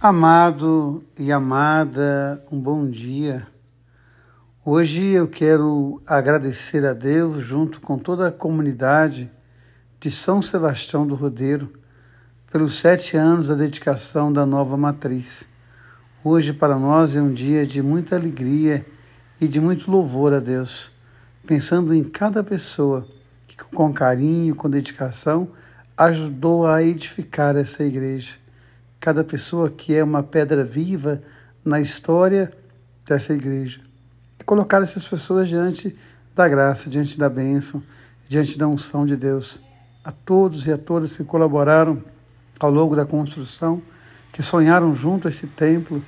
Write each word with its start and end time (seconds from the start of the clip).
Amado 0.00 1.02
e 1.18 1.32
amada, 1.32 2.40
um 2.52 2.60
bom 2.60 2.88
dia. 2.88 3.48
Hoje 4.64 5.04
eu 5.08 5.26
quero 5.26 6.00
agradecer 6.06 6.86
a 6.86 6.92
Deus, 6.92 7.44
junto 7.44 7.80
com 7.80 7.98
toda 7.98 8.28
a 8.28 8.30
comunidade 8.30 9.28
de 9.98 10.08
São 10.08 10.40
Sebastião 10.40 11.04
do 11.04 11.16
Rodeiro, 11.16 11.72
pelos 12.48 12.76
sete 12.76 13.16
anos 13.16 13.48
da 13.48 13.56
dedicação 13.56 14.32
da 14.32 14.46
nova 14.46 14.76
matriz. 14.76 15.48
Hoje, 16.22 16.52
para 16.52 16.78
nós, 16.78 17.16
é 17.16 17.20
um 17.20 17.32
dia 17.32 17.66
de 17.66 17.82
muita 17.82 18.14
alegria 18.14 18.86
e 19.40 19.48
de 19.48 19.60
muito 19.60 19.90
louvor 19.90 20.32
a 20.32 20.38
Deus, 20.38 20.92
pensando 21.44 21.92
em 21.92 22.04
cada 22.04 22.44
pessoa 22.44 23.04
que, 23.48 23.56
com 23.56 23.92
carinho, 23.92 24.54
com 24.54 24.70
dedicação, 24.70 25.50
ajudou 25.96 26.68
a 26.68 26.84
edificar 26.84 27.56
essa 27.56 27.82
igreja 27.82 28.36
cada 29.00 29.22
pessoa 29.22 29.70
que 29.70 29.94
é 29.94 30.02
uma 30.02 30.22
pedra 30.22 30.64
viva 30.64 31.22
na 31.64 31.80
história 31.80 32.52
dessa 33.06 33.32
igreja. 33.32 33.80
E 34.38 34.44
colocar 34.44 34.82
essas 34.82 35.06
pessoas 35.06 35.48
diante 35.48 35.96
da 36.34 36.48
graça, 36.48 36.88
diante 36.88 37.18
da 37.18 37.28
bênção, 37.28 37.82
diante 38.28 38.58
da 38.58 38.66
unção 38.66 39.06
de 39.06 39.16
Deus. 39.16 39.60
A 40.04 40.12
todos 40.12 40.66
e 40.66 40.72
a 40.72 40.78
todas 40.78 41.16
que 41.16 41.24
colaboraram 41.24 42.02
ao 42.58 42.70
longo 42.70 42.96
da 42.96 43.04
construção, 43.04 43.82
que 44.32 44.42
sonharam 44.42 44.94
junto 44.94 45.28
esse 45.28 45.46
templo, 45.46 46.02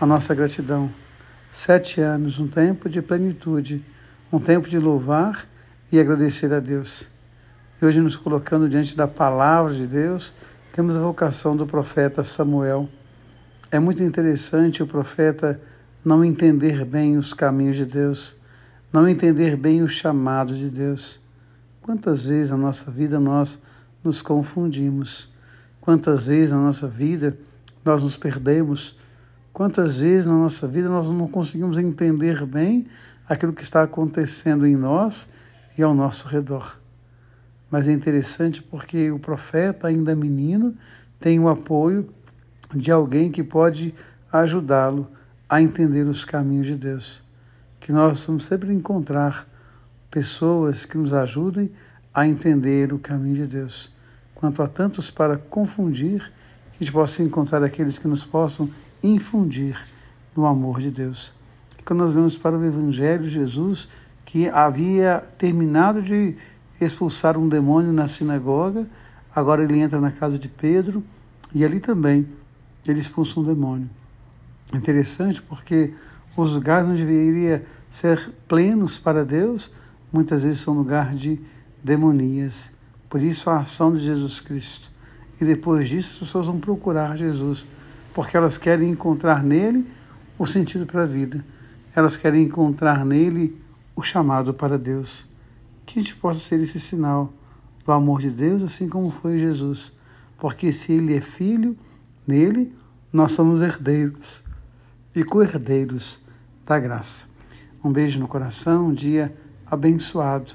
a 0.00 0.06
nossa 0.06 0.34
gratidão. 0.34 0.90
Sete 1.50 2.00
anos, 2.00 2.38
um 2.38 2.46
tempo 2.46 2.88
de 2.88 3.00
plenitude, 3.00 3.84
um 4.32 4.38
tempo 4.38 4.68
de 4.68 4.78
louvar 4.78 5.46
e 5.90 5.98
agradecer 5.98 6.52
a 6.52 6.60
Deus. 6.60 7.08
E 7.80 7.86
hoje 7.86 8.00
nos 8.00 8.16
colocando 8.16 8.68
diante 8.68 8.96
da 8.96 9.08
palavra 9.08 9.74
de 9.74 9.86
Deus, 9.86 10.34
temos 10.78 10.96
a 10.96 11.00
vocação 11.00 11.56
do 11.56 11.66
profeta 11.66 12.22
Samuel. 12.22 12.88
É 13.68 13.80
muito 13.80 14.00
interessante 14.00 14.80
o 14.80 14.86
profeta 14.86 15.60
não 16.04 16.24
entender 16.24 16.84
bem 16.84 17.16
os 17.16 17.34
caminhos 17.34 17.74
de 17.74 17.84
Deus, 17.84 18.36
não 18.92 19.08
entender 19.08 19.56
bem 19.56 19.82
o 19.82 19.88
chamado 19.88 20.54
de 20.54 20.70
Deus. 20.70 21.20
Quantas 21.82 22.26
vezes 22.26 22.52
na 22.52 22.56
nossa 22.56 22.92
vida 22.92 23.18
nós 23.18 23.60
nos 24.04 24.22
confundimos? 24.22 25.28
Quantas 25.80 26.28
vezes 26.28 26.52
na 26.52 26.58
nossa 26.58 26.86
vida 26.86 27.36
nós 27.84 28.04
nos 28.04 28.16
perdemos? 28.16 28.96
Quantas 29.52 29.96
vezes 29.96 30.26
na 30.26 30.34
nossa 30.34 30.68
vida 30.68 30.88
nós 30.88 31.10
não 31.10 31.26
conseguimos 31.26 31.76
entender 31.76 32.46
bem 32.46 32.86
aquilo 33.28 33.52
que 33.52 33.64
está 33.64 33.82
acontecendo 33.82 34.64
em 34.64 34.76
nós 34.76 35.26
e 35.76 35.82
ao 35.82 35.92
nosso 35.92 36.28
redor? 36.28 36.78
Mas 37.70 37.86
é 37.86 37.92
interessante 37.92 38.62
porque 38.62 39.10
o 39.10 39.18
profeta, 39.18 39.88
ainda 39.88 40.14
menino, 40.14 40.74
tem 41.20 41.38
o 41.38 41.48
apoio 41.48 42.08
de 42.74 42.90
alguém 42.90 43.30
que 43.30 43.42
pode 43.42 43.94
ajudá-lo 44.32 45.08
a 45.48 45.60
entender 45.60 46.04
os 46.06 46.24
caminhos 46.24 46.66
de 46.66 46.74
Deus. 46.74 47.22
Que 47.80 47.92
nós 47.92 48.24
vamos 48.24 48.44
sempre 48.44 48.72
encontrar 48.72 49.46
pessoas 50.10 50.84
que 50.84 50.96
nos 50.96 51.12
ajudem 51.12 51.70
a 52.12 52.26
entender 52.26 52.92
o 52.92 52.98
caminho 52.98 53.36
de 53.36 53.46
Deus. 53.46 53.90
Quanto 54.34 54.62
a 54.62 54.68
tantos 54.68 55.10
para 55.10 55.36
confundir, 55.36 56.20
que 56.72 56.78
a 56.80 56.84
gente 56.84 56.92
possa 56.92 57.22
encontrar 57.22 57.62
aqueles 57.62 57.98
que 57.98 58.08
nos 58.08 58.24
possam 58.24 58.70
infundir 59.02 59.76
no 60.36 60.46
amor 60.46 60.80
de 60.80 60.90
Deus. 60.90 61.32
Quando 61.84 62.00
nós 62.00 62.12
vemos 62.12 62.36
para 62.36 62.56
o 62.56 62.64
Evangelho 62.64 63.24
de 63.24 63.30
Jesus, 63.30 63.88
que 64.24 64.48
havia 64.48 65.24
terminado 65.38 66.02
de 66.02 66.36
expulsar 66.80 67.36
um 67.36 67.48
demônio 67.48 67.92
na 67.92 68.06
sinagoga, 68.06 68.86
agora 69.34 69.62
ele 69.62 69.78
entra 69.78 70.00
na 70.00 70.10
casa 70.10 70.38
de 70.38 70.48
Pedro 70.48 71.02
e 71.54 71.64
ali 71.64 71.80
também 71.80 72.26
ele 72.86 73.00
expulsa 73.00 73.40
um 73.40 73.44
demônio. 73.44 73.88
Interessante 74.72 75.42
porque 75.42 75.92
os 76.36 76.52
lugares 76.52 76.88
onde 76.88 77.04
deveria 77.04 77.66
ser 77.90 78.30
plenos 78.46 78.98
para 78.98 79.24
Deus, 79.24 79.72
muitas 80.12 80.42
vezes 80.42 80.60
são 80.60 80.74
lugar 80.74 81.14
de 81.14 81.40
demonias. 81.82 82.70
Por 83.08 83.22
isso 83.22 83.50
a 83.50 83.60
ação 83.60 83.94
de 83.94 84.04
Jesus 84.04 84.40
Cristo. 84.40 84.90
E 85.40 85.44
depois 85.44 85.88
disso 85.88 86.10
as 86.12 86.18
pessoas 86.20 86.46
vão 86.46 86.58
procurar 86.60 87.16
Jesus, 87.16 87.66
porque 88.14 88.36
elas 88.36 88.58
querem 88.58 88.90
encontrar 88.90 89.42
nele 89.42 89.86
o 90.38 90.46
sentido 90.46 90.86
para 90.86 91.02
a 91.02 91.06
vida. 91.06 91.44
Elas 91.94 92.16
querem 92.16 92.44
encontrar 92.44 93.04
nele 93.04 93.60
o 93.96 94.02
chamado 94.02 94.52
para 94.54 94.78
Deus 94.78 95.27
que 95.88 95.98
a 95.98 96.02
gente 96.02 96.14
possa 96.16 96.38
ser 96.38 96.60
esse 96.60 96.78
sinal 96.78 97.32
do 97.84 97.90
amor 97.92 98.20
de 98.20 98.30
Deus, 98.30 98.62
assim 98.62 98.88
como 98.88 99.10
foi 99.10 99.38
Jesus. 99.38 99.90
Porque 100.38 100.70
se 100.70 100.92
Ele 100.92 101.16
é 101.16 101.20
filho, 101.20 101.76
nele 102.26 102.74
nós 103.10 103.32
somos 103.32 103.62
herdeiros 103.62 104.42
e 105.14 105.24
co-herdeiros 105.24 106.20
da 106.66 106.78
graça. 106.78 107.24
Um 107.82 107.90
beijo 107.90 108.20
no 108.20 108.28
coração, 108.28 108.88
um 108.88 108.94
dia 108.94 109.34
abençoado. 109.66 110.52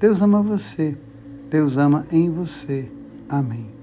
Deus 0.00 0.22
ama 0.22 0.40
você, 0.40 0.96
Deus 1.50 1.76
ama 1.76 2.06
em 2.10 2.30
você. 2.30 2.90
Amém. 3.28 3.79